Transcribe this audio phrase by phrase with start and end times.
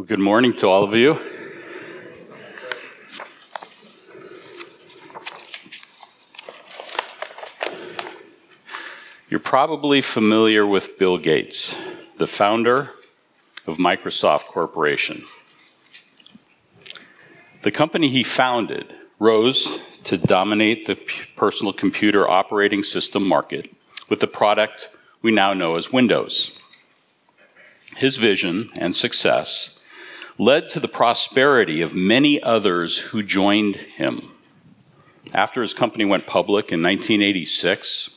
[0.00, 1.18] Well, good morning to all of you.
[9.28, 11.76] You're probably familiar with Bill Gates,
[12.16, 12.92] the founder
[13.66, 15.26] of Microsoft Corporation.
[17.60, 20.96] The company he founded rose to dominate the
[21.36, 23.70] personal computer operating system market
[24.08, 24.88] with the product
[25.20, 26.58] we now know as Windows.
[27.98, 29.76] His vision and success
[30.40, 34.30] led to the prosperity of many others who joined him.
[35.34, 38.16] After his company went public in 1986,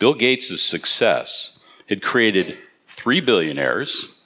[0.00, 4.18] Bill Gates' success had created three billionaires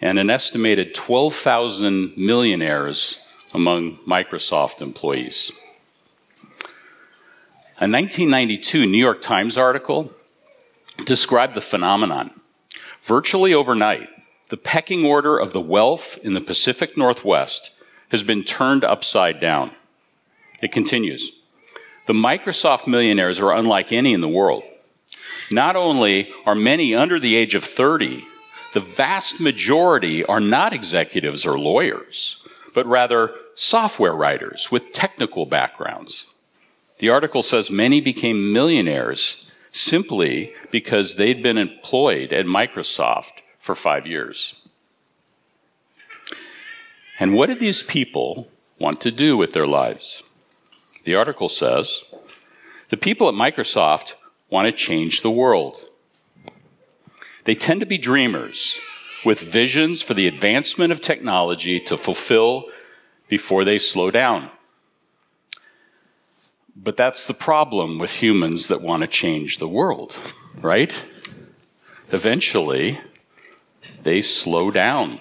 [0.00, 3.20] and an estimated 12,000 millionaires
[3.52, 5.52] among Microsoft employees.
[7.76, 10.10] A 1992 New York Times article
[11.04, 12.40] described the phenomenon.
[13.02, 14.08] Virtually overnight,
[14.52, 17.70] the pecking order of the wealth in the Pacific Northwest
[18.10, 19.70] has been turned upside down.
[20.62, 21.32] It continues.
[22.06, 24.62] The Microsoft millionaires are unlike any in the world.
[25.50, 28.24] Not only are many under the age of 30,
[28.74, 32.36] the vast majority are not executives or lawyers,
[32.74, 36.26] but rather software writers with technical backgrounds.
[36.98, 44.08] The article says many became millionaires simply because they'd been employed at Microsoft for five
[44.08, 44.56] years.
[47.20, 48.48] And what did these people
[48.80, 50.24] want to do with their lives?
[51.04, 52.02] The article says
[52.88, 54.16] the people at Microsoft
[54.50, 55.78] want to change the world.
[57.44, 58.80] They tend to be dreamers
[59.24, 62.64] with visions for the advancement of technology to fulfill
[63.28, 64.50] before they slow down.
[66.74, 70.16] But that's the problem with humans that want to change the world,
[70.60, 71.04] right?
[72.10, 72.98] Eventually,
[74.02, 75.20] they slow down.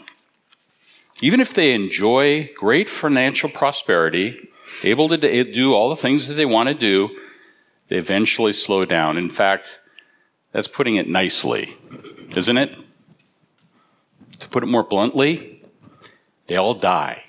[1.21, 4.49] Even if they enjoy great financial prosperity,
[4.83, 7.15] able to do all the things that they want to do,
[7.89, 9.17] they eventually slow down.
[9.17, 9.79] In fact,
[10.51, 11.75] that's putting it nicely,
[12.35, 12.75] isn't it?
[14.39, 15.63] To put it more bluntly,
[16.47, 17.23] they all die.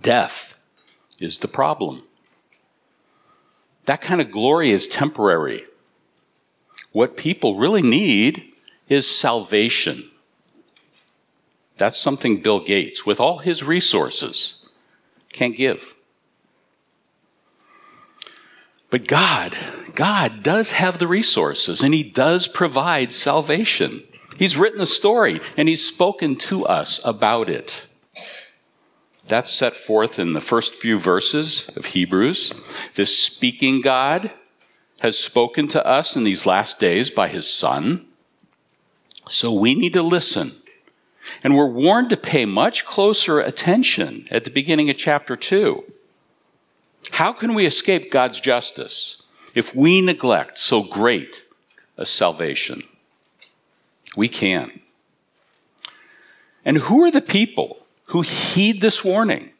[0.00, 0.58] Death
[1.18, 2.04] is the problem.
[3.86, 5.64] That kind of glory is temporary.
[6.92, 8.52] What people really need
[8.88, 10.10] is salvation.
[11.76, 14.66] That's something Bill Gates, with all his resources,
[15.32, 15.94] can't give.
[18.90, 19.56] But God,
[19.94, 24.02] God does have the resources and He does provide salvation.
[24.36, 27.86] He's written a story and He's spoken to us about it.
[29.28, 32.52] That's set forth in the first few verses of Hebrews.
[32.96, 34.32] This speaking God
[35.00, 38.06] has spoken to us in these last days by his Son.
[39.28, 40.52] So we need to listen.
[41.42, 45.84] And we're warned to pay much closer attention at the beginning of chapter 2.
[47.12, 49.22] How can we escape God's justice
[49.56, 51.44] if we neglect so great
[51.96, 52.82] a salvation?
[54.16, 54.80] We can.
[56.64, 59.50] And who are the people who heed this warning?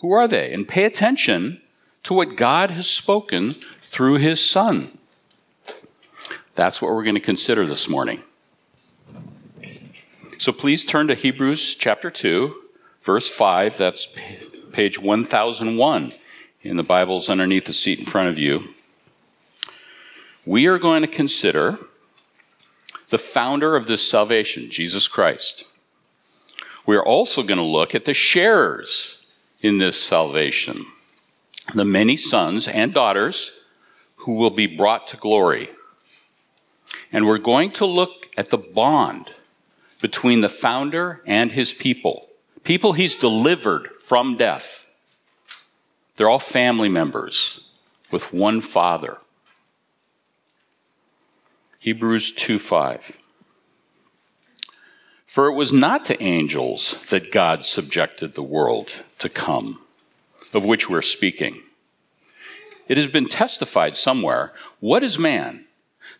[0.00, 0.52] Who are they?
[0.52, 1.62] And pay attention
[2.02, 3.52] to what God has spoken
[3.94, 4.98] through his Son.
[6.56, 8.24] That's what we're going to consider this morning.
[10.36, 12.56] So please turn to Hebrews chapter 2,
[13.02, 13.78] verse 5.
[13.78, 14.08] That's
[14.72, 16.12] page 1001
[16.62, 18.64] in the Bibles underneath the seat in front of you.
[20.44, 21.78] We are going to consider
[23.10, 25.66] the founder of this salvation, Jesus Christ.
[26.84, 29.24] We are also going to look at the sharers
[29.62, 30.84] in this salvation,
[31.76, 33.52] the many sons and daughters
[34.24, 35.68] who will be brought to glory.
[37.12, 39.32] And we're going to look at the bond
[40.00, 42.28] between the founder and his people,
[42.64, 44.86] people he's delivered from death.
[46.16, 47.66] They're all family members
[48.10, 49.18] with one father.
[51.78, 53.18] Hebrews 2 5.
[55.26, 59.80] For it was not to angels that God subjected the world to come,
[60.54, 61.60] of which we're speaking.
[62.88, 65.64] It has been testified somewhere What is man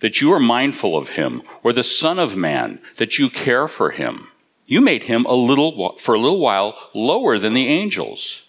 [0.01, 3.91] that you are mindful of him, or the Son of Man that you care for
[3.91, 4.29] him?
[4.67, 8.49] You made him a little, for a little while lower than the angels.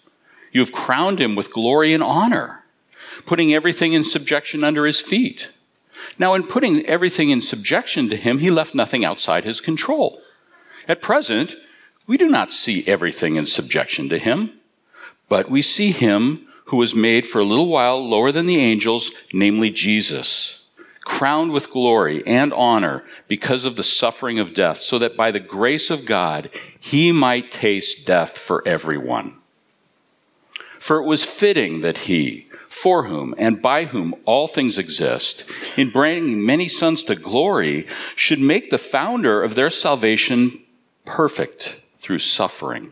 [0.51, 2.63] You have crowned him with glory and honor,
[3.25, 5.51] putting everything in subjection under his feet.
[6.17, 10.21] Now, in putting everything in subjection to him, he left nothing outside his control.
[10.87, 11.55] At present,
[12.07, 14.51] we do not see everything in subjection to him,
[15.27, 19.11] but we see him who was made for a little while lower than the angels,
[19.33, 20.65] namely Jesus,
[21.03, 25.39] crowned with glory and honor because of the suffering of death, so that by the
[25.39, 29.39] grace of God he might taste death for everyone.
[30.79, 35.89] For it was fitting that he, for whom and by whom all things exist, in
[35.89, 40.61] bringing many sons to glory, should make the founder of their salvation
[41.05, 42.91] perfect through suffering.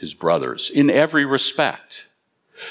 [0.00, 2.06] his brothers in every respect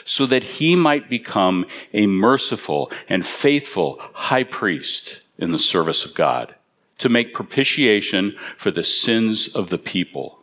[0.03, 6.13] so that he might become a merciful and faithful high priest in the service of
[6.13, 6.55] God,
[6.97, 10.39] to make propitiation for the sins of the people.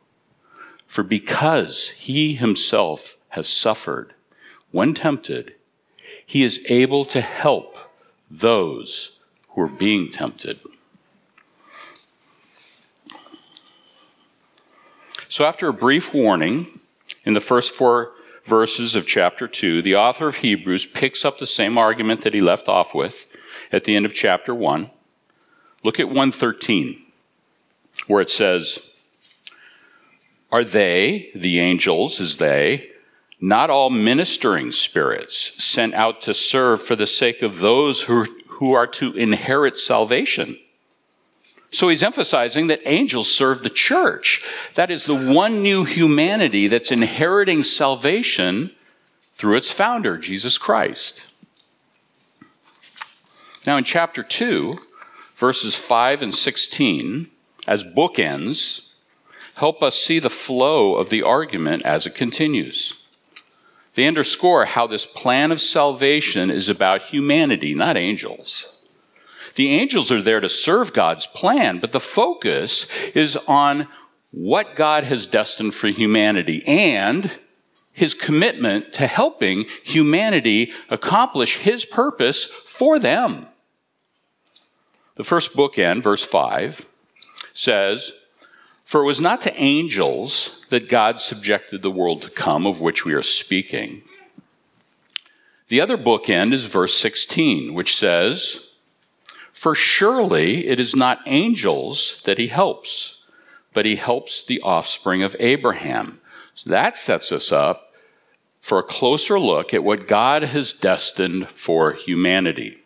[0.87, 4.15] For because he himself has suffered
[4.71, 5.55] when tempted,
[6.25, 7.77] he is able to help
[8.31, 10.59] those who are being tempted.
[15.29, 16.76] So, after a brief warning
[17.27, 18.13] in the first four
[18.45, 22.41] verses of chapter 2, the author of Hebrews picks up the same argument that he
[22.41, 23.27] left off with
[23.73, 24.91] at the end of chapter 1.
[25.83, 27.03] Look at 113,
[28.07, 28.91] where it says,
[30.53, 32.91] Are they, the angels, is they,
[33.41, 38.73] not all ministering spirits sent out to serve for the sake of those who, who
[38.73, 40.59] are to inherit salvation?
[41.71, 44.43] So he's emphasizing that angels serve the church.
[44.75, 48.71] That is the one new humanity that's inheriting salvation
[49.35, 51.33] through its founder, Jesus Christ.
[53.67, 54.79] Now, in chapter 2,
[55.35, 57.29] verses 5 and 16,
[57.67, 58.89] as bookends,
[59.57, 62.95] help us see the flow of the argument as it continues.
[63.95, 68.76] They underscore how this plan of salvation is about humanity, not angels.
[69.57, 73.89] The angels are there to serve God's plan, but the focus is on
[74.31, 77.39] what God has destined for humanity and
[77.91, 83.47] his commitment to helping humanity accomplish his purpose for them.
[85.15, 86.85] The first bookend, verse 5,
[87.55, 88.13] says,
[88.85, 93.07] For it was not to angels that God subjected the world to come, of which
[93.07, 94.03] we are speaking.
[95.69, 98.76] The other bookend is verse 16, which says,
[99.57, 103.25] for surely it is not angels that he helps,
[103.73, 106.21] but he helps the offspring of Abraham.
[106.55, 107.91] So that sets us up
[108.61, 112.83] for a closer look at what God has destined for humanity.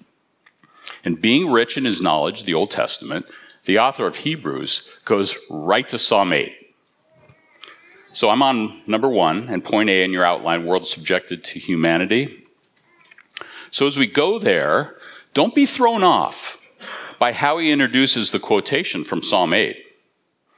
[1.05, 3.27] And being rich in his knowledge, the Old Testament,
[3.65, 6.55] the author of Hebrews goes right to Psalm 8.
[8.13, 12.45] So I'm on number one, and point A in your outline world subjected to humanity.
[13.73, 14.95] So as we go there,
[15.35, 16.59] don't be thrown off
[17.21, 19.77] by how he introduces the quotation from Psalm 8.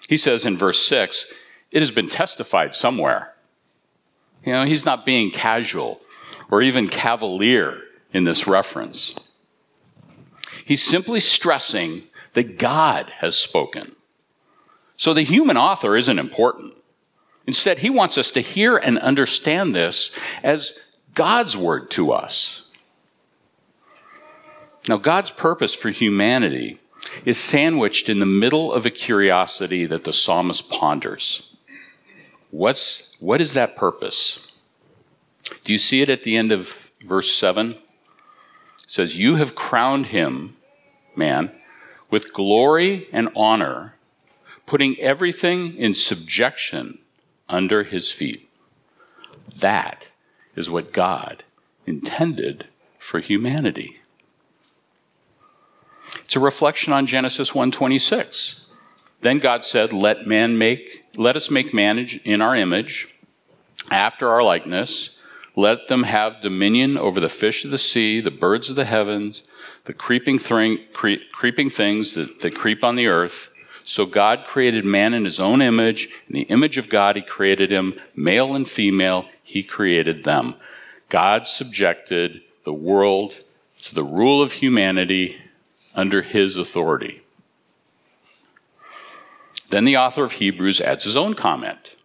[0.09, 1.31] He says in verse 6,
[1.73, 3.35] It has been testified somewhere.
[4.47, 6.01] You know, he's not being casual
[6.51, 9.17] or even cavalier in this reference.
[10.65, 12.05] He's simply stressing
[12.35, 13.97] that God has spoken.
[14.97, 16.75] So the human author isn't important.
[17.45, 20.79] Instead, he wants us to hear and understand this as
[21.15, 22.62] God's word to us.
[24.89, 26.79] Now, God's purpose for humanity
[27.25, 31.55] is sandwiched in the middle of a curiosity that the psalmist ponders.
[32.51, 34.47] What's, what is that purpose?
[35.65, 37.71] Do you see it at the end of verse 7?
[37.73, 37.79] It
[38.87, 40.57] says, You have crowned him,
[41.15, 41.53] man,
[42.11, 43.95] with glory and honor,
[44.67, 46.99] putting everything in subjection
[47.49, 48.49] under his feet.
[49.57, 50.11] That
[50.57, 51.45] is what God
[51.87, 52.67] intended
[52.99, 54.02] for humanity.
[56.21, 58.61] It's a reflection on Genesis 1:26.
[59.21, 63.07] Then God said, "Let man make let us make man in our image,
[63.91, 65.11] after our likeness,
[65.55, 69.43] Let them have dominion over the fish of the sea, the birds of the heavens,
[69.85, 73.51] the creeping, cre- creeping things that, that creep on the earth.
[73.83, 76.09] So God created man in his own image.
[76.27, 80.55] In the image of God, he created him, male and female, he created them.
[81.11, 83.35] God subjected the world
[83.83, 85.37] to the rule of humanity
[85.95, 87.23] under his authority.
[89.71, 91.97] Then the author of Hebrews adds his own comment.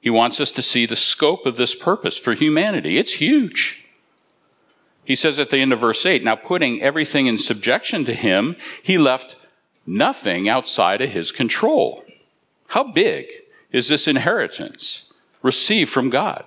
[0.00, 2.98] He wants us to see the scope of this purpose for humanity.
[2.98, 3.84] It's huge.
[5.04, 8.56] He says at the end of verse 8, now putting everything in subjection to him,
[8.82, 9.36] he left
[9.86, 12.04] nothing outside of his control.
[12.68, 13.26] How big
[13.70, 15.12] is this inheritance
[15.42, 16.44] received from God?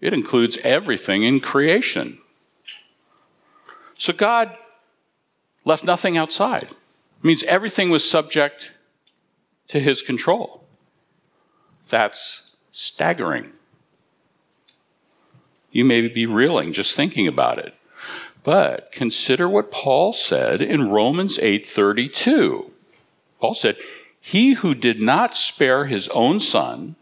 [0.00, 2.18] It includes everything in creation.
[3.94, 4.56] So God
[5.64, 6.70] left nothing outside.
[6.72, 8.72] It means everything was subject
[9.68, 10.64] to his control.
[11.88, 13.52] That's staggering.
[15.70, 17.74] You may be reeling just thinking about it.
[18.42, 22.70] But consider what Paul said in Romans 8:32.
[23.38, 23.76] Paul said,
[24.20, 26.96] "He who did not spare his own son,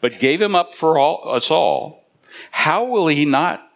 [0.00, 2.04] but gave him up for all, us all,
[2.52, 3.70] how will he not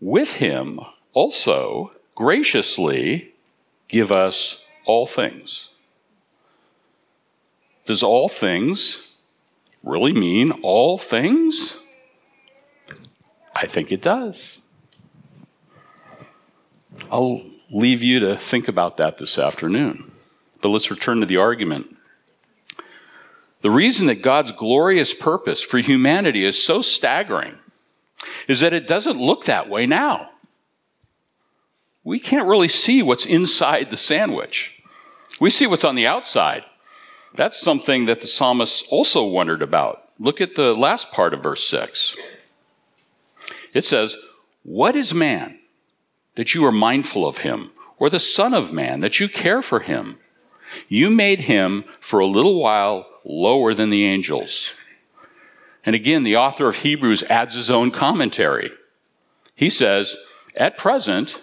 [0.00, 0.80] with him
[1.12, 3.32] also graciously
[3.88, 5.68] give us all things?"
[7.84, 9.16] Does all things
[9.82, 11.78] really mean all things?
[13.54, 14.60] I think it does.
[17.10, 20.10] I'll leave you to think about that this afternoon.
[20.60, 21.96] But let's return to the argument.
[23.62, 27.58] The reason that God's glorious purpose for humanity is so staggering
[28.48, 30.30] is that it doesn't look that way now.
[32.06, 34.80] We can't really see what's inside the sandwich.
[35.40, 36.64] We see what's on the outside.
[37.34, 40.08] That's something that the psalmist also wondered about.
[40.20, 42.14] Look at the last part of verse 6.
[43.74, 44.16] It says,
[44.62, 45.58] What is man
[46.36, 49.80] that you are mindful of him, or the Son of Man that you care for
[49.80, 50.20] him?
[50.86, 54.74] You made him for a little while lower than the angels.
[55.84, 58.70] And again, the author of Hebrews adds his own commentary.
[59.56, 60.16] He says,
[60.54, 61.42] At present,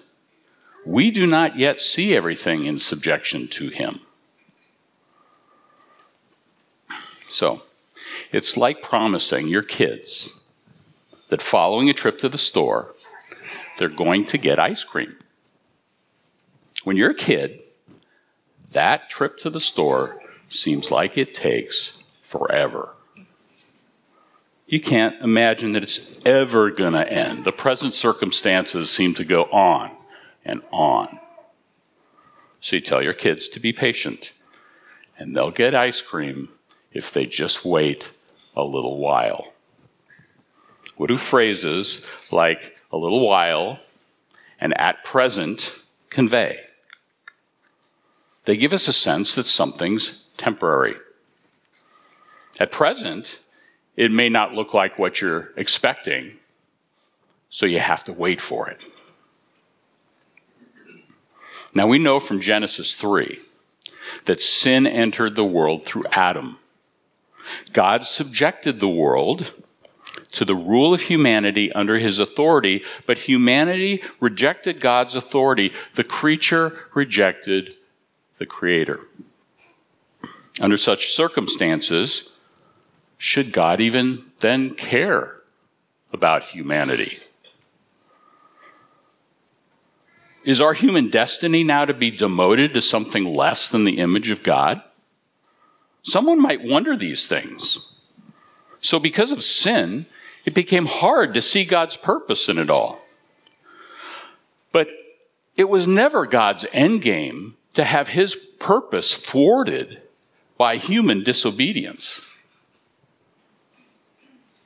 [0.85, 4.01] we do not yet see everything in subjection to him.
[7.27, 7.61] So,
[8.31, 10.43] it's like promising your kids
[11.29, 12.93] that following a trip to the store,
[13.77, 15.15] they're going to get ice cream.
[16.83, 17.61] When you're a kid,
[18.71, 22.89] that trip to the store seems like it takes forever.
[24.67, 27.45] You can't imagine that it's ever going to end.
[27.45, 29.91] The present circumstances seem to go on
[30.45, 31.19] and on.
[32.59, 34.31] So you tell your kids to be patient,
[35.17, 36.49] and they'll get ice cream
[36.91, 38.11] if they just wait
[38.55, 39.53] a little while.
[40.95, 43.79] What do phrases like a little while
[44.61, 45.75] and at present
[46.09, 46.59] convey?
[48.45, 50.95] They give us a sense that something's temporary.
[52.59, 53.39] At present,
[53.95, 56.37] it may not look like what you're expecting,
[57.49, 58.83] so you have to wait for it.
[61.75, 63.39] Now, we know from Genesis 3
[64.25, 66.57] that sin entered the world through Adam.
[67.71, 69.51] God subjected the world
[70.31, 75.71] to the rule of humanity under his authority, but humanity rejected God's authority.
[75.95, 77.75] The creature rejected
[78.37, 79.01] the creator.
[80.61, 82.29] Under such circumstances,
[83.17, 85.37] should God even then care
[86.11, 87.19] about humanity?
[90.43, 94.43] Is our human destiny now to be demoted to something less than the image of
[94.43, 94.81] God?
[96.01, 97.87] Someone might wonder these things.
[98.81, 100.05] So, because of sin,
[100.43, 102.99] it became hard to see God's purpose in it all.
[104.73, 104.89] But
[105.55, 110.01] it was never God's end game to have his purpose thwarted
[110.57, 112.41] by human disobedience.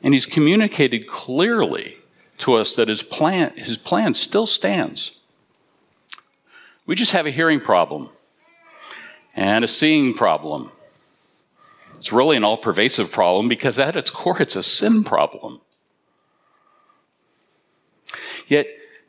[0.02, 1.98] And he's communicated clearly
[2.40, 5.17] to us that his plan, his plan still stands.
[6.88, 8.10] We just have a hearing problem
[9.36, 10.72] and a seeing problem
[11.98, 15.62] it's really an all pervasive problem because at its core, it's a sin problem.
[18.48, 18.68] Yet,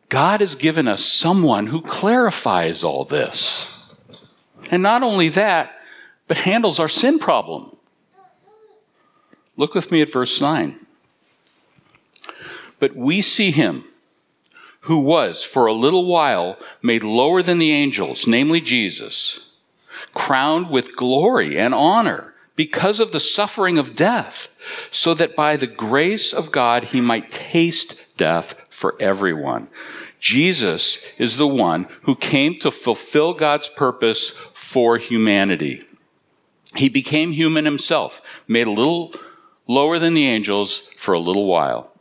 [0.09, 3.73] God has given us someone who clarifies all this.
[4.71, 5.79] And not only that,
[6.27, 7.77] but handles our sin problem.
[9.57, 10.87] Look with me at verse 9.
[12.81, 13.85] But we see him
[14.83, 19.51] who was for a little while made lower than the angels, namely Jesus,
[20.15, 24.49] crowned with glory and honor because of the suffering of death,
[24.91, 29.69] so that by the grace of God he might taste death for everyone.
[30.19, 35.85] Jesus is the one who came to fulfill God's purpose for humanity.
[36.75, 39.15] He became human himself, made a little
[39.67, 41.93] lower than the angels for a little while.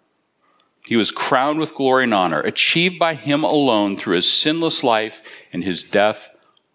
[0.87, 5.21] He was crowned with glory and honor, achieved by him alone through his sinless life
[5.51, 6.29] and his death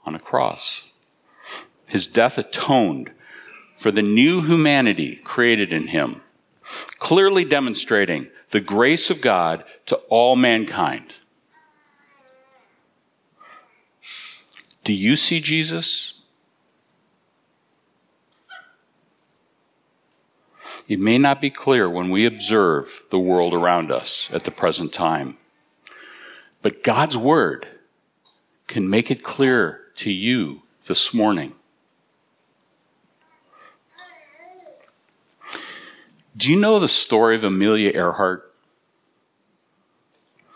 [0.05, 0.93] on a cross.
[1.89, 3.11] His death atoned
[3.77, 6.21] for the new humanity created in him,
[6.99, 11.15] clearly demonstrating the grace of God to all mankind.
[14.85, 16.15] Do you see Jesus?
[20.93, 24.93] It may not be clear when we observe the world around us at the present
[24.93, 25.39] time,
[26.61, 27.67] but God's Word
[28.67, 31.55] can make it clear to you this morning.
[36.37, 38.53] Do you know the story of Amelia Earhart?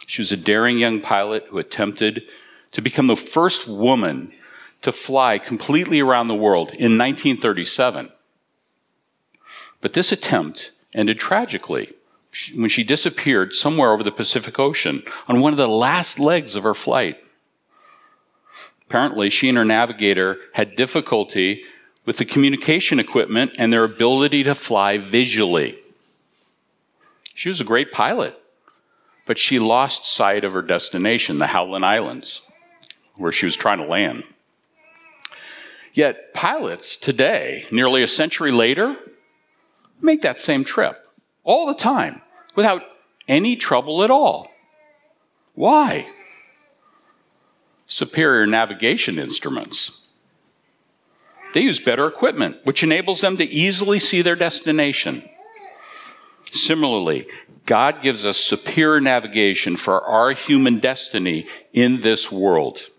[0.06, 2.24] She was a daring young pilot who attempted
[2.72, 4.32] to become the first woman
[4.82, 8.12] to fly completely around the world in 1937.
[9.86, 11.92] But this attempt ended tragically
[12.56, 16.64] when she disappeared somewhere over the Pacific Ocean on one of the last legs of
[16.64, 17.22] her flight.
[18.82, 21.62] Apparently, she and her navigator had difficulty
[22.04, 25.78] with the communication equipment and their ability to fly visually.
[27.36, 28.36] She was a great pilot,
[29.24, 32.42] but she lost sight of her destination, the Howland Islands,
[33.14, 34.24] where she was trying to land.
[35.94, 38.96] Yet, pilots today, nearly a century later,
[40.00, 41.06] make that same trip
[41.44, 42.22] all the time
[42.54, 42.82] without
[43.28, 44.50] any trouble at all.
[45.54, 46.06] Why?
[47.86, 50.02] Superior navigation instruments.
[51.54, 55.28] They use better equipment, which enables them to easily see their destination.
[56.52, 57.26] Similarly,
[57.64, 62.90] God gives us superior navigation for our human destiny in this world.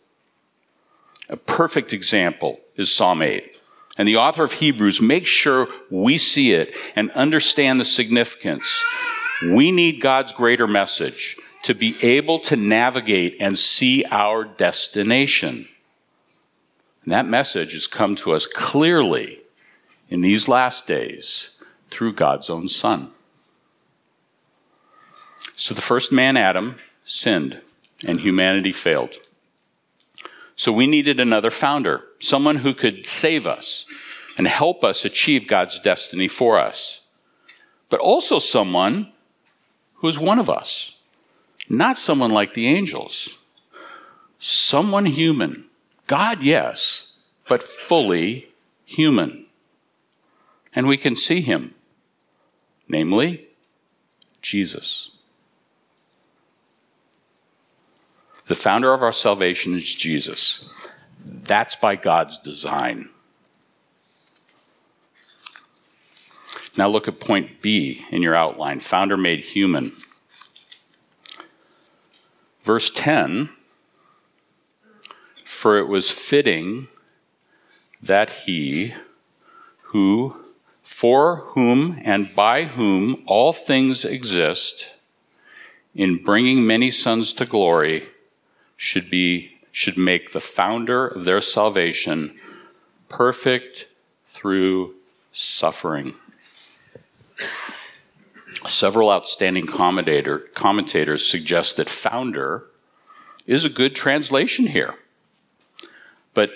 [1.30, 3.57] A perfect example is Psalm 8.
[3.98, 8.84] And the author of Hebrews makes sure we see it and understand the significance.
[9.44, 15.68] We need God's greater message to be able to navigate and see our destination.
[17.04, 19.40] And that message has come to us clearly
[20.10, 21.56] in these last days
[21.90, 23.10] through God's own Son.
[25.56, 27.62] So the first man, Adam, sinned,
[28.06, 29.16] and humanity failed.
[30.58, 33.86] So we needed another founder, someone who could save us
[34.38, 37.02] and help us achieve God's destiny for us,
[37.90, 39.12] but also someone
[39.96, 40.98] who is one of us,
[41.70, 43.38] not someone like the angels,
[44.40, 45.66] someone human.
[46.08, 47.14] God, yes,
[47.48, 48.50] but fully
[48.84, 49.46] human.
[50.74, 51.76] And we can see him,
[52.88, 53.48] namely,
[54.42, 55.17] Jesus.
[58.48, 60.70] The founder of our salvation is Jesus.
[61.26, 63.10] That's by God's design.
[66.78, 69.92] Now look at point B in your outline founder made human.
[72.64, 73.50] Verse 10
[75.44, 76.88] For it was fitting
[78.02, 78.94] that he
[79.82, 80.38] who,
[80.82, 84.94] for whom and by whom all things exist,
[85.96, 88.08] in bringing many sons to glory,
[88.78, 92.36] should be should make the founder of their salvation
[93.10, 93.86] perfect
[94.26, 94.96] through
[95.32, 96.16] suffering.
[98.66, 102.66] Several outstanding commentator, commentators suggest that founder
[103.46, 104.96] is a good translation here.
[106.34, 106.52] But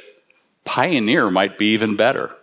[0.65, 2.35] pioneer might be even better.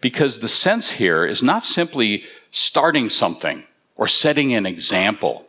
[0.00, 3.62] Because the sense here is not simply starting something
[3.96, 5.46] or setting an example,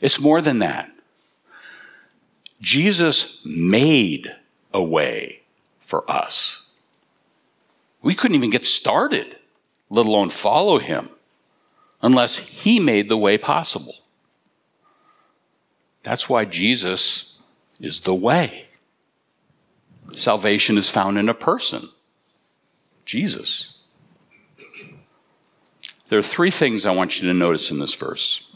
[0.00, 0.93] it's more than that.
[2.64, 4.34] Jesus made
[4.72, 5.42] a way
[5.80, 6.62] for us.
[8.00, 9.36] We couldn't even get started,
[9.90, 11.10] let alone follow him,
[12.00, 13.96] unless he made the way possible.
[16.04, 17.38] That's why Jesus
[17.80, 18.68] is the way.
[20.14, 21.90] Salvation is found in a person,
[23.04, 23.78] Jesus.
[26.08, 28.50] There are three things I want you to notice in this verse.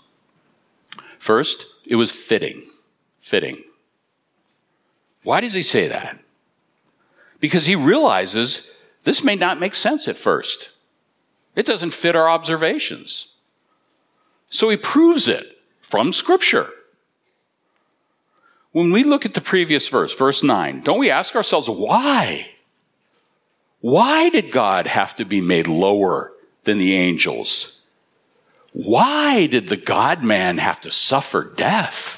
[1.19, 2.63] First, it was fitting.
[3.21, 3.65] Fitting.
[5.23, 6.19] Why does he say that?
[7.41, 8.71] Because he realizes
[9.05, 10.71] this may not make sense at first.
[11.55, 13.35] It doesn't fit our observations.
[14.51, 16.71] So he proves it from Scripture.
[18.73, 22.51] When we look at the previous verse, verse 9, don't we ask ourselves, why?
[23.81, 26.33] Why did God have to be made lower
[26.65, 27.81] than the angels?
[28.73, 32.18] Why did the God man have to suffer death?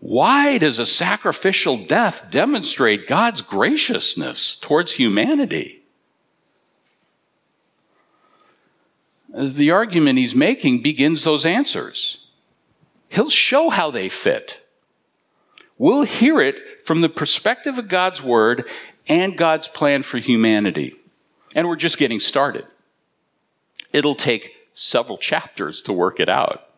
[0.00, 5.82] Why does a sacrificial death demonstrate God's graciousness towards humanity?
[9.32, 12.26] The argument he's making begins those answers.
[13.08, 14.66] He'll show how they fit.
[15.76, 18.68] We'll hear it from the perspective of God's word
[19.06, 20.94] and God's plan for humanity.
[21.54, 22.66] And we're just getting started.
[23.92, 26.68] It'll take several chapters to work it out.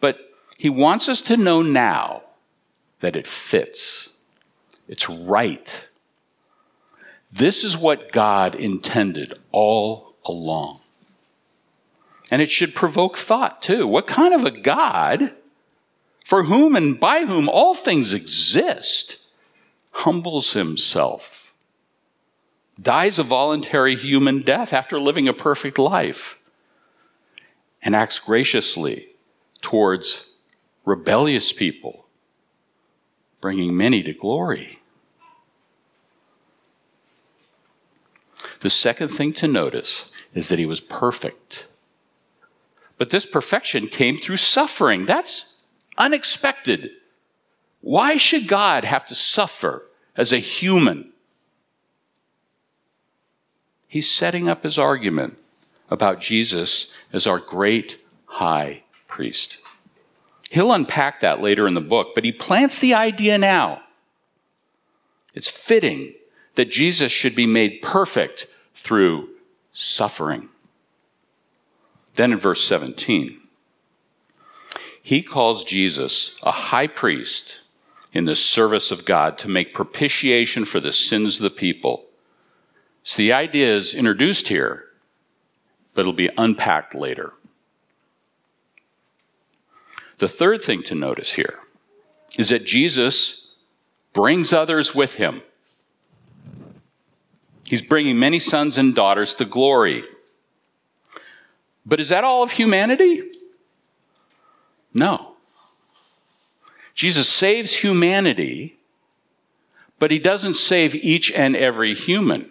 [0.00, 0.31] But
[0.62, 2.22] he wants us to know now
[3.00, 4.10] that it fits,
[4.86, 5.88] it's right.
[7.32, 10.78] This is what God intended all along.
[12.30, 13.88] And it should provoke thought too.
[13.88, 15.32] What kind of a God,
[16.24, 19.18] for whom and by whom all things exist,
[19.90, 21.52] humbles himself,
[22.80, 26.40] dies a voluntary human death after living a perfect life,
[27.82, 29.08] and acts graciously
[29.60, 30.28] towards
[30.84, 32.06] rebellious people,
[33.40, 34.78] bringing many to glory.
[38.60, 41.66] The second thing to notice is that he was perfect.
[42.96, 45.06] But this perfection came through suffering.
[45.06, 45.62] That's
[45.98, 46.90] unexpected.
[47.80, 51.12] Why should God have to suffer as a human?
[53.88, 55.36] He's setting up his argument
[55.90, 59.58] about Jesus as our great high priest.
[60.52, 63.80] He'll unpack that later in the book, but he plants the idea now.
[65.32, 66.12] It's fitting
[66.56, 69.30] that Jesus should be made perfect through
[69.72, 70.50] suffering.
[72.16, 73.40] Then in verse 17,
[75.02, 77.60] he calls Jesus a high priest
[78.12, 82.04] in the service of God to make propitiation for the sins of the people.
[83.04, 84.84] So the idea is introduced here,
[85.94, 87.32] but it'll be unpacked later.
[90.22, 91.58] The third thing to notice here
[92.38, 93.56] is that Jesus
[94.12, 95.42] brings others with him.
[97.64, 100.04] He's bringing many sons and daughters to glory.
[101.84, 103.32] But is that all of humanity?
[104.94, 105.32] No.
[106.94, 108.78] Jesus saves humanity,
[109.98, 112.48] but he doesn't save each and every human.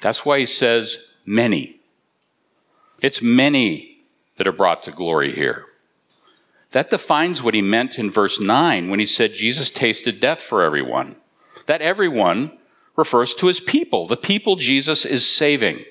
[0.00, 1.77] That's why he says many.
[3.00, 4.02] It's many
[4.36, 5.66] that are brought to glory here.
[6.70, 10.62] That defines what he meant in verse 9 when he said Jesus tasted death for
[10.62, 11.16] everyone.
[11.66, 12.58] That everyone
[12.96, 15.84] refers to his people, the people Jesus is saving.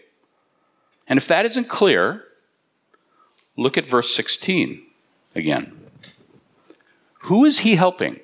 [1.07, 2.27] And if that isn't clear,
[3.57, 4.83] Look at verse 16
[5.35, 5.75] again.
[7.21, 8.19] Who is he helping?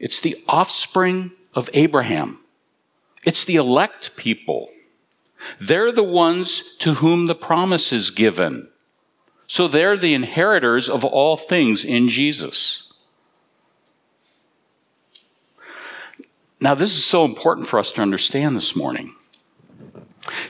[0.00, 2.40] It's the offspring of Abraham.
[3.24, 4.70] It's the elect people.
[5.60, 8.68] They're the ones to whom the promise is given.
[9.46, 12.92] So they're the inheritors of all things in Jesus.
[16.60, 19.14] Now, this is so important for us to understand this morning.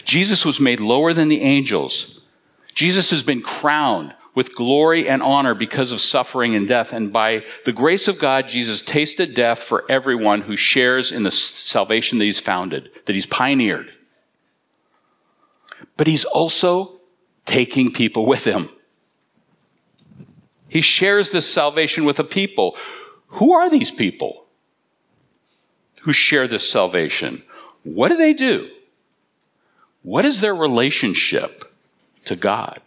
[0.05, 2.16] Jesus was made lower than the angels
[2.77, 6.92] Jesus has been crowned with glory and honor because of suffering and death.
[6.92, 11.31] And by the grace of God, Jesus tasted death for everyone who shares in the
[11.31, 13.96] salvation that he's founded, that he's pioneered.
[15.97, 17.01] But he's also
[17.45, 18.69] taking people with him.
[20.69, 22.77] He shares this salvation with a people.
[23.29, 24.45] Who are these people
[26.03, 27.43] who share this salvation?
[27.83, 28.71] What do they do?
[30.03, 31.67] What is their relationship?
[32.27, 32.81] to God.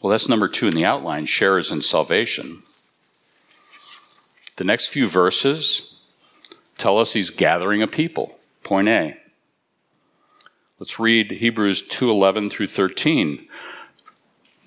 [0.00, 2.64] Well, that's number two in the outline sharers in salvation.
[4.56, 5.96] The next few verses
[6.76, 8.38] tell us he's gathering a people.
[8.64, 9.16] Point A.
[10.82, 13.46] Let's read Hebrews 2:11 through 13.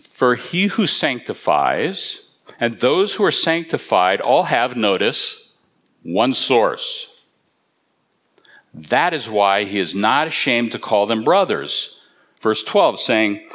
[0.01, 2.21] For he who sanctifies
[2.57, 5.51] and those who are sanctified all have notice
[6.03, 7.09] one source.
[8.73, 11.99] That is why he is not ashamed to call them brothers.
[12.39, 13.49] Verse 12 saying,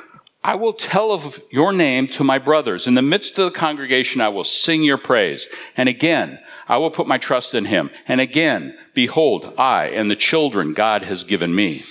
[0.45, 2.87] I will tell of your name to my brothers.
[2.87, 5.49] In the midst of the congregation, I will sing your praise.
[5.79, 7.89] And again, I will put my trust in him.
[8.07, 11.85] And again, behold, I and the children God has given me.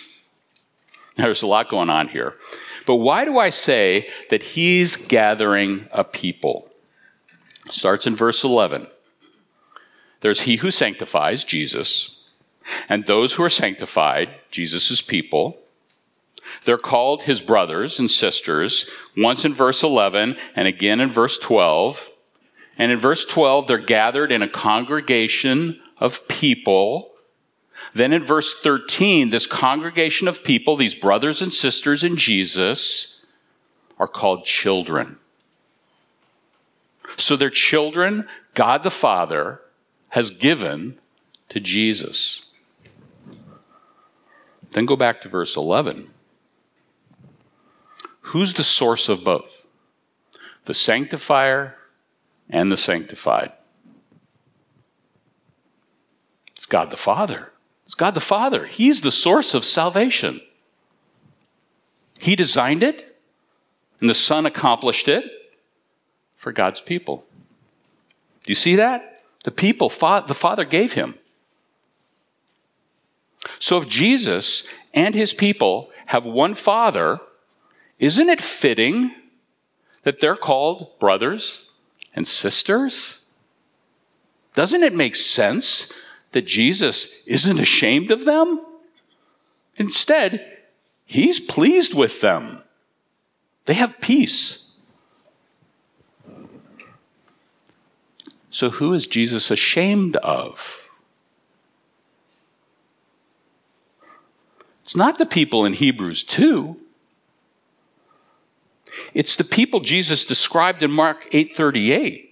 [1.20, 2.36] There's a lot going on here.
[2.86, 6.70] But why do I say that he's gathering a people?
[7.70, 8.88] Starts in verse 11.
[10.22, 12.20] There's he who sanctifies, Jesus
[12.88, 15.58] and those who are sanctified, Jesus' people,
[16.66, 22.10] They're called his brothers and sisters, once in verse 11 and again in verse 12.
[22.78, 27.09] And in verse 12, they're gathered in a congregation of people.
[27.94, 33.24] Then in verse 13, this congregation of people, these brothers and sisters in Jesus,
[33.98, 35.18] are called children.
[37.18, 39.62] So they're children God the Father
[40.10, 41.00] has given
[41.50, 42.46] to Jesus.
[44.72, 46.10] Then go back to verse 11.
[48.22, 49.68] Who's the source of both?
[50.66, 51.76] The sanctifier
[52.50, 53.52] and the sanctified.
[56.56, 57.52] It's God the Father.
[57.90, 58.68] It's God the Father.
[58.68, 60.42] He's the source of salvation.
[62.22, 63.18] He designed it,
[64.00, 65.24] and the Son accomplished it
[66.36, 67.26] for God's people.
[68.44, 69.24] Do you see that?
[69.44, 71.16] The people the Father gave him.
[73.58, 77.20] So if Jesus and his people have one Father,
[77.98, 79.16] isn't it fitting
[80.04, 81.72] that they're called brothers
[82.16, 83.26] and sisters?
[84.54, 85.92] Doesn't it make sense
[86.32, 88.60] that Jesus isn't ashamed of them?
[89.78, 90.58] Instead,
[91.06, 92.60] he's pleased with them.
[93.66, 94.72] They have peace.
[98.50, 100.90] So, who is Jesus ashamed of?
[104.82, 106.76] It's not the people in Hebrews 2.
[109.14, 112.29] It's the people Jesus described in Mark 8:38.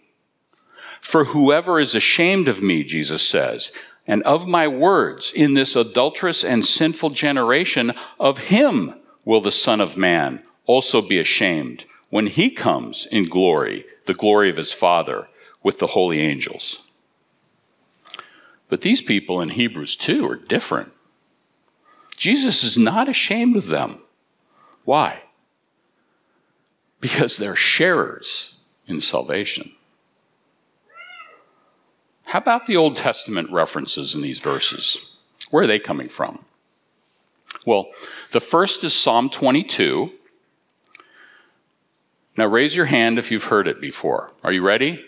[1.02, 3.72] For whoever is ashamed of me, Jesus says,
[4.08, 9.82] and of my words in this adulterous and sinful generation, of him will the Son
[9.82, 15.28] of Man also be ashamed when he comes in glory, the glory of his Father,
[15.62, 16.84] with the holy angels.
[18.70, 20.94] But these people in Hebrews 2 are different.
[22.16, 24.02] Jesus is not ashamed of them.
[24.86, 25.24] Why?
[27.00, 28.58] Because they're sharers
[28.88, 29.74] in salvation.
[32.28, 35.16] How about the Old Testament references in these verses?
[35.50, 36.44] Where are they coming from?
[37.66, 37.88] Well,
[38.32, 40.12] the first is Psalm 22.
[42.36, 44.34] Now raise your hand if you've heard it before.
[44.44, 45.06] Are you ready?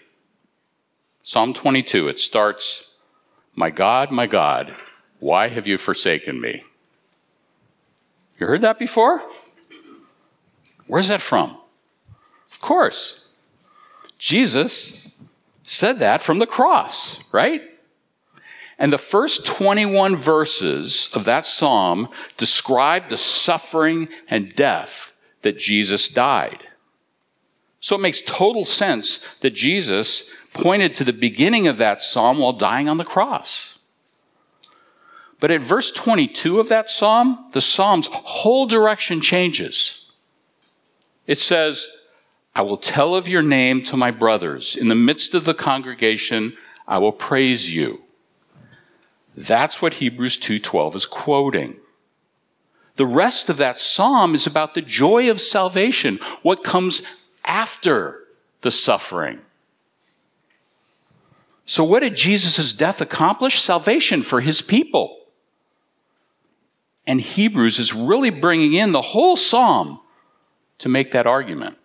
[1.22, 2.92] Psalm 22, it starts,
[3.54, 4.74] My God, my God,
[5.20, 6.64] why have you forsaken me?
[8.40, 9.22] You heard that before?
[10.88, 11.58] Where's that from?
[12.50, 13.50] Of course.
[14.18, 15.09] Jesus
[15.70, 17.62] said that from the cross, right?
[18.80, 26.10] And the first 21 verses of that psalm describe the suffering and death that Jesus
[26.10, 26.64] died.
[27.82, 32.54] So it makes total sense that Jesus pointed to the beginning of that psalm while
[32.54, 33.78] dying on the cross.
[35.40, 40.12] But at verse 22 of that psalm, the psalm's whole direction changes.
[41.28, 41.88] It says,
[42.56, 44.76] I will tell of your name to my brothers.
[44.76, 46.58] In the midst of the congregation,
[46.88, 48.02] I will praise you.
[49.36, 51.78] That's what Hebrews 2:12 is quoting.
[52.96, 57.02] The rest of that psalm is about the joy of salvation, what comes
[57.46, 58.26] after
[58.62, 59.40] the suffering.
[61.66, 63.62] So what did Jesus' death accomplish?
[63.62, 65.16] Salvation for his people.
[67.08, 70.02] And Hebrews is really bringing in the whole psalm
[70.80, 71.79] to make that argument.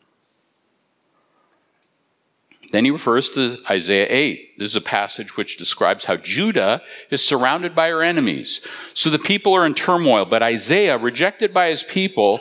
[2.75, 4.59] Then he refers to Isaiah 8.
[4.59, 8.63] This is a passage which describes how Judah is surrounded by her enemies.
[8.95, 12.41] So the people are in turmoil, but Isaiah, rejected by his people,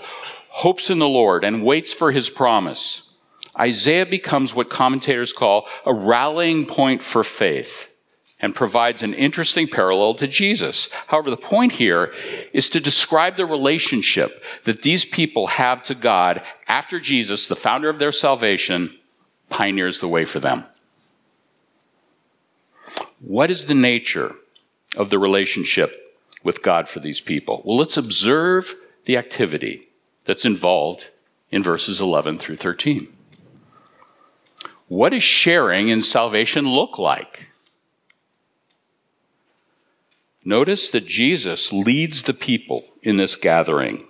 [0.49, 3.03] hopes in the Lord and waits for his promise.
[3.59, 7.93] Isaiah becomes what commentators call a rallying point for faith
[8.39, 10.91] and provides an interesting parallel to Jesus.
[11.09, 12.11] However, the point here
[12.53, 17.87] is to describe the relationship that these people have to God after Jesus, the founder
[17.87, 18.97] of their salvation,
[19.53, 20.65] pioneers the way for them.
[23.19, 24.35] What is the nature
[24.97, 27.61] of the relationship with God for these people?
[27.63, 29.87] Well, let's observe the activity
[30.25, 31.11] that's involved
[31.51, 33.07] in verses 11 through 13.
[34.87, 37.49] What does sharing in salvation look like?
[40.43, 44.07] Notice that Jesus leads the people in this gathering,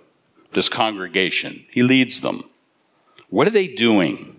[0.52, 1.66] this congregation.
[1.70, 2.44] He leads them.
[3.28, 4.33] What are they doing?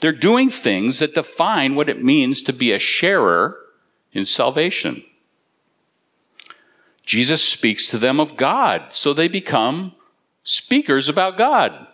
[0.00, 3.58] They're doing things that define what it means to be a sharer
[4.12, 5.04] in salvation.
[7.04, 9.94] Jesus speaks to them of God, so they become
[10.44, 11.86] speakers about God.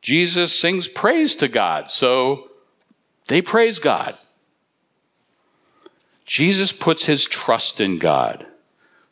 [0.00, 2.50] Jesus sings praise to God, so
[3.26, 4.16] they praise God.
[6.24, 8.46] Jesus puts his trust in God.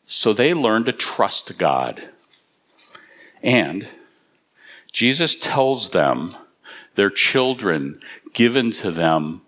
[0.07, 2.09] So they learn to trust God.
[3.41, 3.87] And
[4.91, 6.35] Jesus tells them
[6.95, 7.99] their children
[8.33, 9.41] given to them,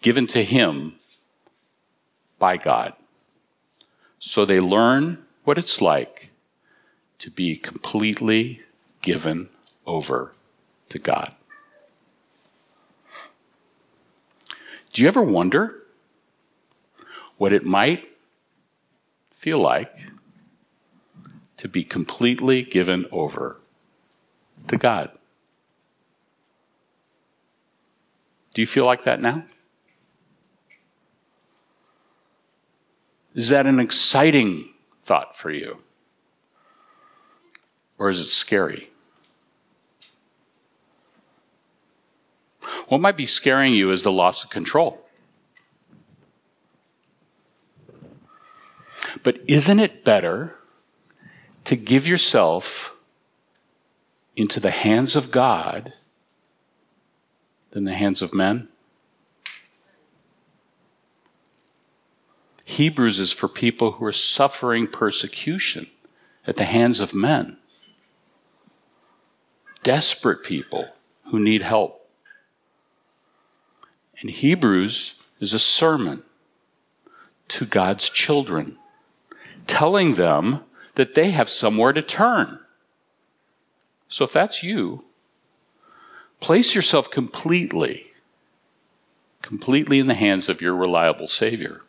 [0.00, 0.94] given to him
[2.38, 2.94] by God.
[4.18, 6.30] So they learn what it's like
[7.18, 8.62] to be completely
[9.02, 9.50] given
[9.86, 10.32] over
[10.90, 11.34] to God.
[14.92, 15.76] Do you ever wonder
[17.36, 18.08] what it might
[19.30, 19.94] feel like
[21.56, 23.58] to be completely given over
[24.68, 25.10] to God?
[28.60, 29.44] Do you feel like that now?
[33.34, 35.78] Is that an exciting thought for you?
[37.96, 38.90] Or is it scary?
[42.88, 45.08] What might be scaring you is the loss of control.
[49.22, 50.54] But isn't it better
[51.64, 52.94] to give yourself
[54.36, 55.94] into the hands of God
[57.70, 58.68] than the hands of men?
[62.64, 65.88] Hebrews is for people who are suffering persecution
[66.46, 67.58] at the hands of men.
[69.82, 70.88] Desperate people
[71.26, 72.08] who need help.
[74.20, 76.22] And Hebrews is a sermon
[77.48, 78.76] to God's children,
[79.66, 80.60] telling them
[80.94, 82.60] that they have somewhere to turn.
[84.08, 85.04] So if that's you,
[86.40, 88.12] place yourself completely,
[89.42, 91.82] completely in the hands of your reliable Savior.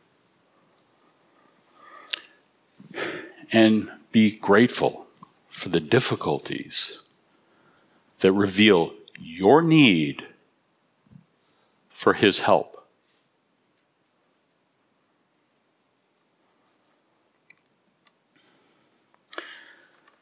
[3.52, 5.08] And be grateful
[5.48, 7.00] for the difficulties
[8.20, 10.26] that reveal your need
[11.90, 12.88] for his help.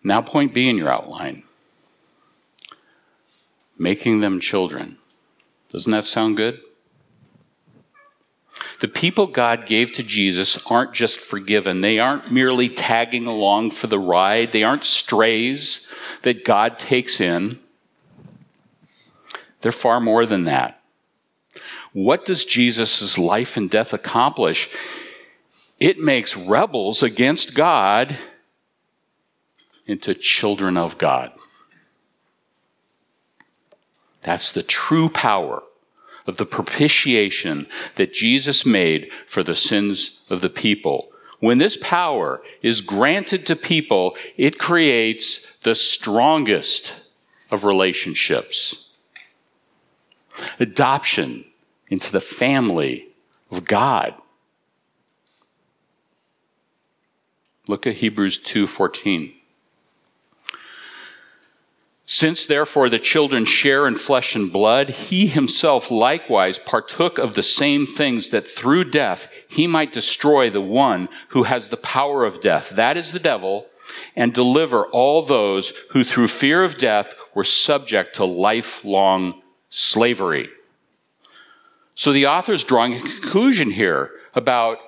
[0.03, 1.43] Now, point B in your outline
[3.79, 4.99] making them children.
[5.71, 6.59] Doesn't that sound good?
[8.81, 11.81] The people God gave to Jesus aren't just forgiven.
[11.81, 14.51] They aren't merely tagging along for the ride.
[14.51, 15.87] They aren't strays
[16.21, 17.59] that God takes in.
[19.61, 20.81] They're far more than that.
[21.91, 24.69] What does Jesus' life and death accomplish?
[25.79, 28.17] It makes rebels against God
[29.85, 31.31] into children of God.
[34.21, 35.63] That's the true power
[36.27, 41.09] of the propitiation that Jesus made for the sins of the people.
[41.39, 47.01] When this power is granted to people, it creates the strongest
[47.49, 48.89] of relationships.
[50.59, 51.45] Adoption
[51.89, 53.07] into the family
[53.51, 54.13] of God.
[57.67, 59.38] Look at Hebrews 2:14.
[62.19, 67.41] Since therefore the children share in flesh and blood, he himself likewise partook of the
[67.41, 72.41] same things that through death he might destroy the one who has the power of
[72.41, 73.67] death, that is the devil,
[74.17, 80.49] and deliver all those who through fear of death were subject to lifelong slavery.
[81.95, 84.79] So the author is drawing a conclusion here about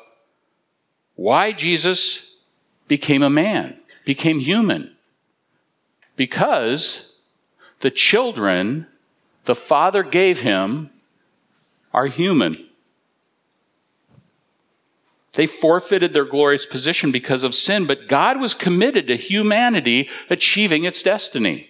[1.16, 2.36] why Jesus
[2.90, 4.98] became a man, became human.
[6.18, 7.08] Because
[7.82, 8.88] the children
[9.44, 10.90] the Father gave him
[11.94, 12.66] are human.
[15.34, 20.84] They forfeited their glorious position because of sin, but God was committed to humanity achieving
[20.84, 21.70] its destiny.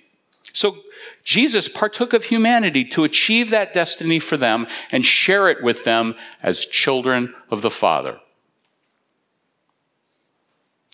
[0.51, 0.77] So
[1.23, 6.15] Jesus partook of humanity to achieve that destiny for them and share it with them
[6.41, 8.19] as children of the Father.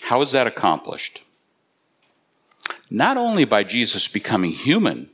[0.04, 1.22] How is that accomplished?
[2.90, 5.10] Not only by Jesus becoming human,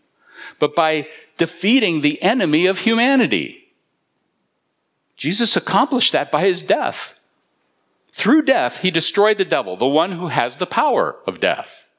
[0.60, 1.08] but by
[1.38, 3.74] defeating the enemy of humanity.
[5.16, 7.20] Jesus accomplished that by his death.
[8.12, 11.90] Through death, he destroyed the devil, the one who has the power of death.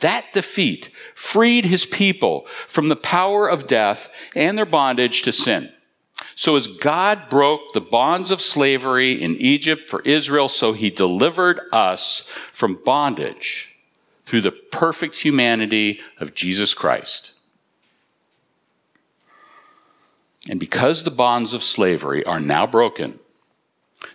[0.00, 5.72] That defeat freed his people from the power of death and their bondage to sin.
[6.34, 11.60] So as God broke the bonds of slavery in Egypt for Israel, so he delivered
[11.70, 13.69] us from bondage
[14.30, 17.32] through the perfect humanity of Jesus Christ.
[20.48, 23.18] And because the bonds of slavery are now broken,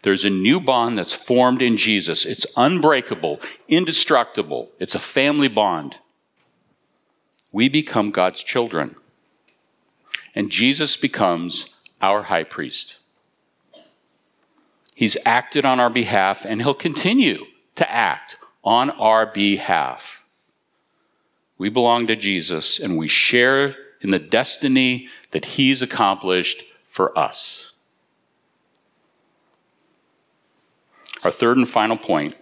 [0.03, 2.26] there's a new bond that's formed in Jesus.
[2.26, 4.72] It's unbreakable, indestructible.
[4.80, 5.97] It's a family bond.
[7.51, 8.95] We become God's children.
[10.34, 12.99] And Jesus becomes our high priest.
[14.93, 17.43] He's acted on our behalf, and he'll continue
[17.76, 20.24] to act on our behalf.
[21.57, 27.72] We belong to Jesus and we share in the destiny that He's accomplished for us.
[31.24, 32.36] Our third and final point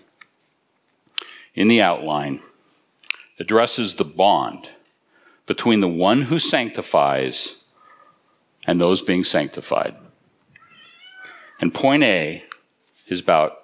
[1.54, 2.42] in the outline
[3.40, 4.70] addresses the bond
[5.46, 7.58] between the one who sanctifies
[8.66, 9.96] and those being sanctified.
[11.60, 12.44] And point A
[13.08, 13.58] is about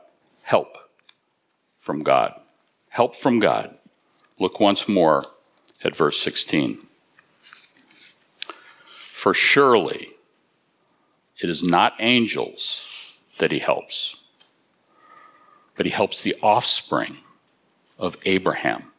[0.44, 0.78] help
[1.78, 2.40] from God.
[3.00, 3.78] Help from God.
[4.40, 5.24] Look once more
[5.86, 6.80] at verse 16.
[9.14, 10.10] For surely
[11.42, 14.18] it is not angels that he helps,
[15.78, 17.20] but he helps the offspring
[17.98, 18.92] of Abraham.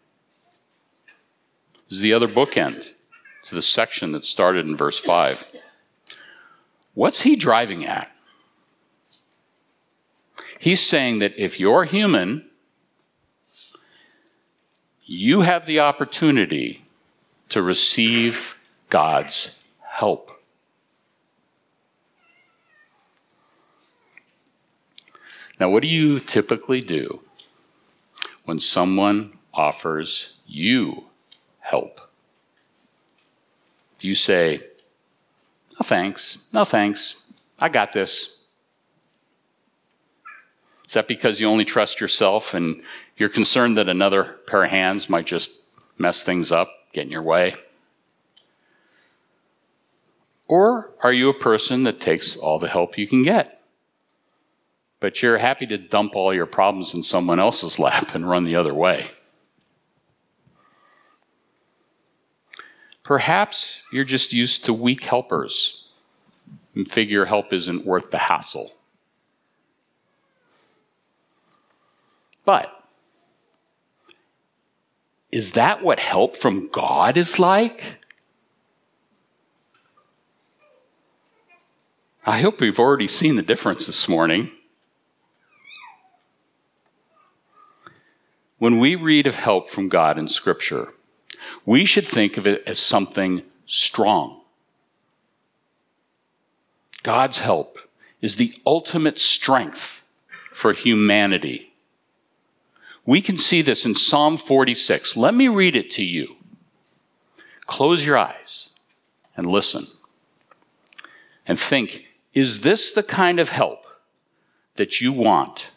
[1.91, 2.95] This is the other bookend
[3.43, 5.47] to the section that started in verse 5.
[6.95, 8.11] What's he driving at?
[10.59, 12.50] He's saying that if you're human,
[15.13, 16.85] you have the opportunity
[17.49, 18.57] to receive
[18.91, 20.31] God's help.
[25.59, 27.23] Now, what do you typically do
[28.45, 31.07] when someone offers you
[31.59, 32.01] help?
[33.99, 34.63] Do you say,
[35.73, 37.17] No thanks, no thanks,
[37.59, 38.45] I got this?
[40.87, 42.81] Is that because you only trust yourself and
[43.21, 45.51] you're concerned that another pair of hands might just
[45.99, 47.55] mess things up, get in your way?
[50.49, 53.61] Or are you a person that takes all the help you can get?
[55.01, 58.57] But you're happy to dump all your problems in someone else's lap and run the
[58.57, 59.09] other way.
[63.03, 65.89] Perhaps you're just used to weak helpers
[66.75, 68.73] and figure help isn't worth the hassle.
[72.47, 72.80] But
[75.33, 77.99] is that what help from God is like?
[82.27, 84.51] I hope we've already seen the difference this morning.
[88.59, 90.93] When we read of help from God in Scripture,
[91.65, 94.43] we should think of it as something strong.
[97.03, 97.79] God's help
[98.21, 100.03] is the ultimate strength
[100.53, 101.70] for humanity.
[103.11, 105.17] We can see this in Psalm 46.
[105.17, 106.37] Let me read it to you.
[107.67, 108.71] Close your eyes
[109.37, 109.89] and listen.
[111.45, 113.85] And think is this the kind of help
[114.75, 115.73] that you want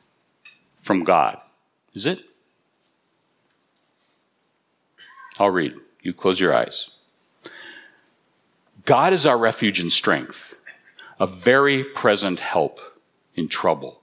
[0.79, 1.39] from God?
[1.95, 2.21] Is it?
[5.39, 5.73] I'll read.
[6.03, 6.91] You close your eyes.
[8.86, 10.53] God is our refuge and strength,
[11.19, 12.79] a very present help
[13.34, 14.02] in trouble.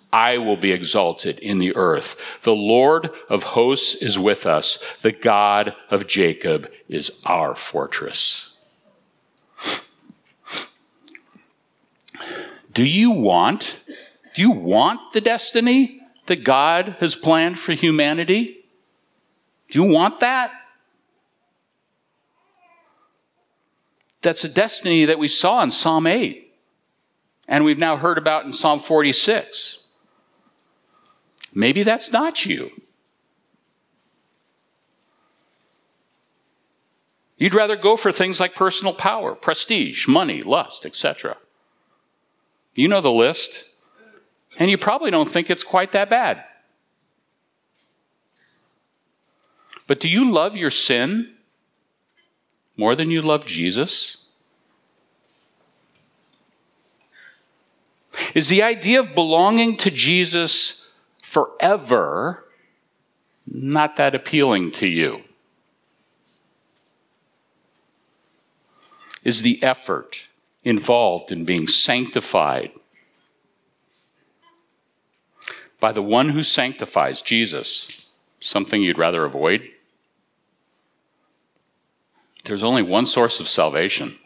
[0.13, 2.19] I will be exalted in the earth.
[2.43, 4.77] The Lord of hosts is with us.
[5.01, 8.57] The God of Jacob is our fortress.
[12.73, 13.79] Do you want,
[14.33, 18.65] do you want the destiny that God has planned for humanity?
[19.69, 20.51] Do you want that?
[24.21, 26.51] That's a destiny that we saw in Psalm 8
[27.51, 29.80] and we've now heard about in Psalm 46.
[31.53, 32.71] Maybe that's not you.
[37.37, 41.37] You'd rather go for things like personal power, prestige, money, lust, etc.
[42.75, 43.65] You know the list,
[44.59, 46.43] and you probably don't think it's quite that bad.
[49.87, 51.33] But do you love your sin
[52.77, 54.17] more than you love Jesus?
[58.35, 60.80] Is the idea of belonging to Jesus
[61.31, 62.45] forever
[63.45, 65.23] not that appealing to you.
[69.23, 70.27] is the effort
[70.63, 72.71] involved in being sanctified
[75.79, 78.07] by the one who sanctifies, Jesus.
[78.39, 79.61] Something you'd rather avoid?
[82.45, 84.17] There's only one source of salvation,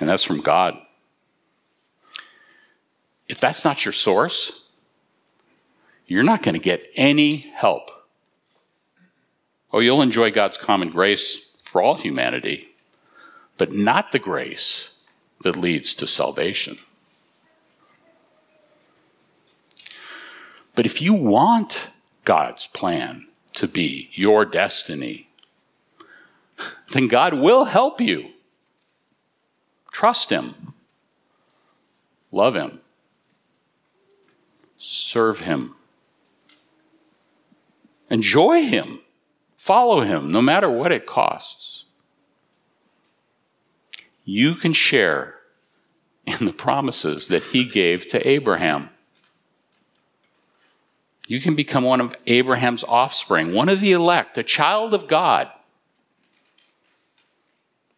[0.00, 0.78] and that's from God.
[3.28, 4.61] If that's not your source,
[6.12, 7.90] you're not going to get any help.
[9.72, 12.68] Oh, you'll enjoy God's common grace for all humanity,
[13.56, 14.90] but not the grace
[15.42, 16.76] that leads to salvation.
[20.74, 21.88] But if you want
[22.26, 25.28] God's plan to be your destiny,
[26.90, 28.32] then God will help you.
[29.90, 30.74] Trust Him,
[32.30, 32.82] love Him,
[34.76, 35.74] serve Him,
[38.12, 39.00] enjoy Him,
[39.56, 41.86] follow Him, no matter what it costs.
[44.24, 45.36] You can share
[46.26, 48.90] in the promises that He gave to Abraham.
[51.26, 55.50] You can become one of Abraham's offspring, one of the elect, a child of God.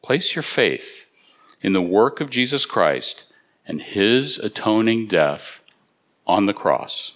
[0.03, 1.07] Place your faith
[1.61, 3.25] in the work of Jesus Christ
[3.67, 5.63] and his atoning death
[6.27, 7.15] on the cross.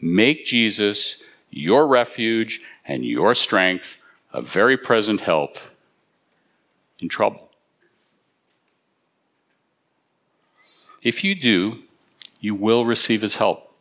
[0.00, 1.22] Make Jesus
[1.56, 3.98] your refuge and your strength,
[4.32, 5.56] a very present help
[6.98, 7.50] in trouble.
[11.02, 11.78] If you do,
[12.40, 13.72] you will receive his help.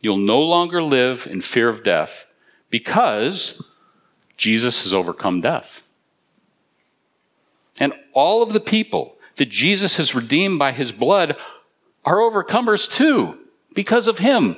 [0.00, 2.26] You'll no longer live in fear of death
[2.68, 3.62] because
[4.36, 5.84] Jesus has overcome death.
[7.78, 11.36] And all of the people that Jesus has redeemed by his blood
[12.04, 13.38] are overcomers too
[13.74, 14.56] because of him.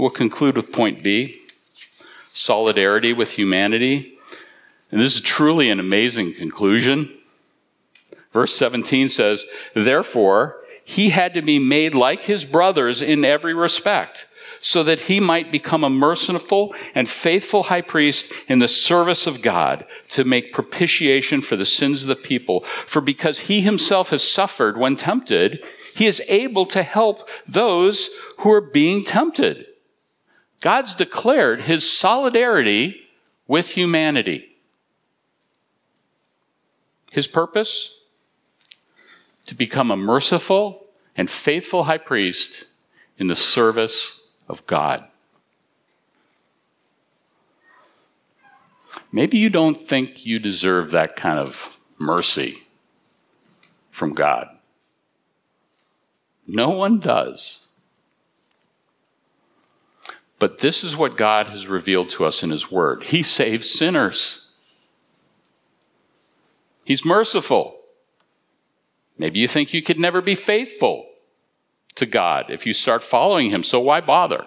[0.00, 1.38] We'll conclude with point B
[2.24, 4.16] solidarity with humanity.
[4.90, 7.10] And this is truly an amazing conclusion.
[8.32, 9.44] Verse 17 says,
[9.74, 14.26] Therefore, he had to be made like his brothers in every respect,
[14.62, 19.42] so that he might become a merciful and faithful high priest in the service of
[19.42, 22.64] God to make propitiation for the sins of the people.
[22.86, 25.62] For because he himself has suffered when tempted,
[25.94, 29.66] he is able to help those who are being tempted.
[30.60, 33.02] God's declared his solidarity
[33.46, 34.56] with humanity.
[37.12, 37.96] His purpose?
[39.50, 40.86] to become a merciful
[41.16, 42.66] and faithful high priest
[43.18, 45.04] in the service of God.
[49.10, 52.62] Maybe you don't think you deserve that kind of mercy
[53.90, 54.48] from God.
[56.46, 57.59] No one does.
[60.40, 64.50] But this is what God has revealed to us in His Word He saves sinners,
[66.84, 67.76] He's merciful.
[69.16, 71.06] Maybe you think you could never be faithful
[71.94, 74.46] to God if you start following Him, so why bother?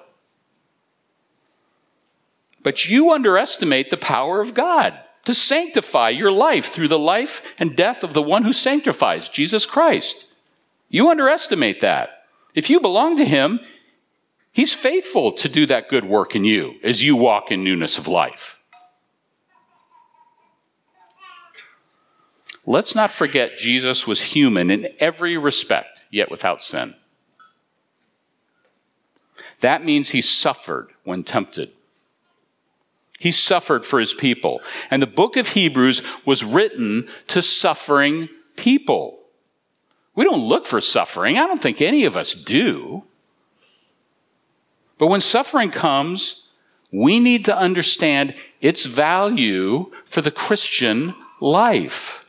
[2.64, 7.76] But you underestimate the power of God to sanctify your life through the life and
[7.76, 10.26] death of the one who sanctifies, Jesus Christ.
[10.90, 12.24] You underestimate that.
[12.56, 13.60] If you belong to Him,
[14.54, 18.08] He's faithful to do that good work in you as you walk in newness of
[18.08, 18.60] life.
[22.66, 26.96] Let's not forget Jesus was human in every respect, yet without sin.
[29.60, 31.72] That means he suffered when tempted.
[33.20, 34.62] He suffered for his people.
[34.92, 39.20] And the book of Hebrews was written to suffering people.
[40.16, 41.38] We don't look for suffering.
[41.38, 43.06] I don't think any of us do.
[44.98, 46.50] But when suffering comes,
[46.92, 52.26] we need to understand its value for the Christian life.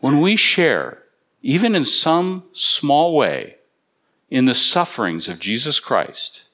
[0.00, 1.02] When we share,
[1.42, 3.56] even in some small way,
[4.30, 6.44] in the sufferings of Jesus Christ,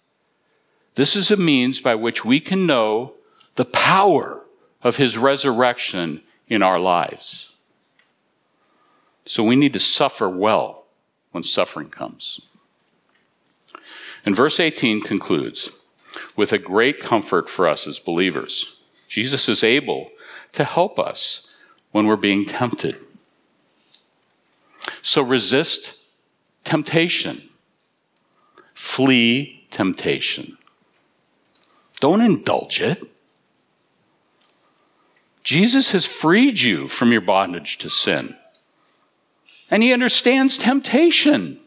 [0.94, 3.14] this is a means by which we can know
[3.56, 4.42] the power
[4.82, 7.52] of his resurrection in our lives.
[9.26, 10.84] So we need to suffer well
[11.32, 12.40] when suffering comes.
[14.24, 15.70] And verse 18 concludes
[16.36, 18.76] with a great comfort for us as believers.
[19.08, 20.10] Jesus is able
[20.52, 21.46] to help us
[21.92, 22.96] when we're being tempted.
[25.02, 25.98] So resist
[26.64, 27.48] temptation.
[28.72, 30.58] Flee temptation.
[32.00, 33.02] Don't indulge it.
[35.42, 38.36] Jesus has freed you from your bondage to sin.
[39.70, 41.60] And he understands temptation.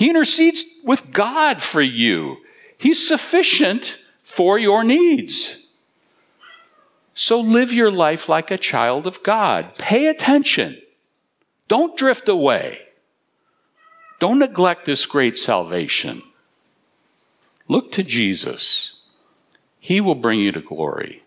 [0.00, 2.38] He intercedes with God for you.
[2.78, 5.66] He's sufficient for your needs.
[7.12, 9.76] So live your life like a child of God.
[9.76, 10.80] Pay attention.
[11.68, 12.78] Don't drift away.
[14.18, 16.22] Don't neglect this great salvation.
[17.68, 18.94] Look to Jesus.
[19.80, 21.22] He will bring you to glory.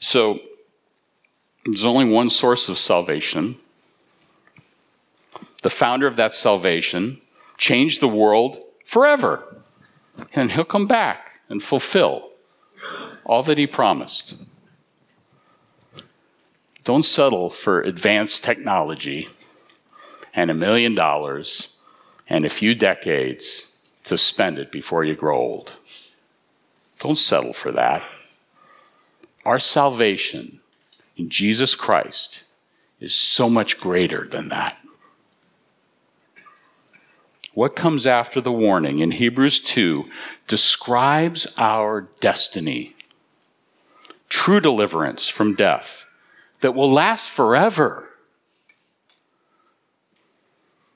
[0.00, 0.40] So,
[1.64, 3.58] there's only one source of salvation.
[5.64, 7.22] The founder of that salvation
[7.56, 9.62] changed the world forever.
[10.34, 12.32] And he'll come back and fulfill
[13.24, 14.36] all that he promised.
[16.84, 19.26] Don't settle for advanced technology
[20.34, 21.76] and a million dollars
[22.28, 23.72] and a few decades
[24.04, 25.78] to spend it before you grow old.
[26.98, 28.02] Don't settle for that.
[29.46, 30.60] Our salvation
[31.16, 32.44] in Jesus Christ
[33.00, 34.76] is so much greater than that.
[37.54, 40.10] What comes after the warning in Hebrews 2
[40.48, 42.94] describes our destiny
[44.28, 46.06] true deliverance from death
[46.60, 48.08] that will last forever.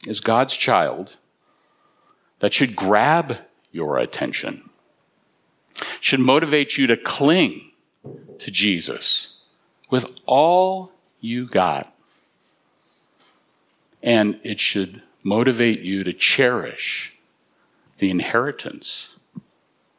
[0.07, 1.17] Is God's child
[2.41, 3.39] that should grab
[3.71, 4.71] your attention,
[6.01, 7.71] should motivate you to cling
[8.39, 9.39] to Jesus
[9.91, 10.91] with all
[11.21, 11.95] you got.
[14.03, 17.15] And it should motivate you to cherish
[17.99, 19.17] the inheritance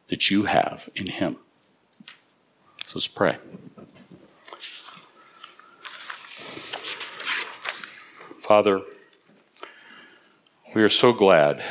[0.08, 1.36] that you have in Him.
[2.84, 3.38] So let's pray.
[8.42, 8.80] Father,
[10.74, 11.62] we are so glad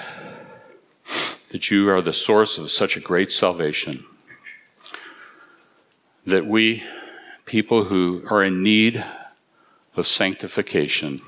[1.51, 4.05] that you are the source of such a great salvation,
[6.25, 6.83] that we,
[7.45, 9.03] people who are in need
[9.97, 11.21] of sanctification,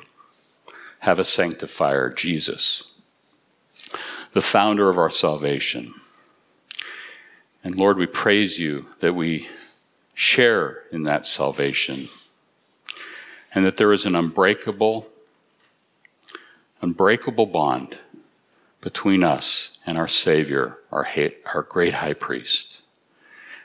[1.01, 2.91] have a sanctifier, Jesus,
[4.33, 5.95] the founder of our salvation.
[7.63, 9.49] And Lord, we praise you that we
[10.13, 12.09] share in that salvation
[13.53, 15.09] and that there is an unbreakable,
[16.83, 17.97] unbreakable bond
[18.79, 21.07] between us and our Savior, our,
[21.51, 22.81] our great high priest.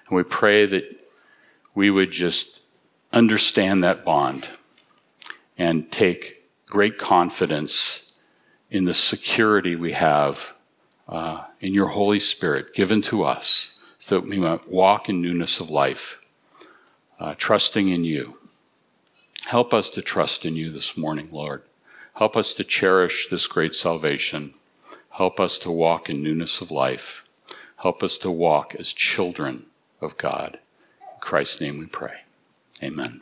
[0.09, 0.85] And we pray that
[1.75, 2.61] we would just
[3.13, 4.49] understand that bond
[5.59, 6.37] and take
[6.67, 8.19] great confidence
[8.71, 10.53] in the security we have
[11.09, 15.61] uh, in your Holy Spirit given to us so that we might walk in newness
[15.61, 16.21] of life
[17.19, 18.39] uh, trusting in you.
[19.47, 21.63] Help us to trust in you this morning, Lord.
[22.15, 24.55] Help us to cherish this great salvation.
[25.11, 27.25] Help us to walk in newness of life.
[27.79, 29.67] Help us to walk as children
[30.01, 30.59] of God.
[31.01, 32.23] In Christ's name we pray.
[32.83, 33.21] Amen.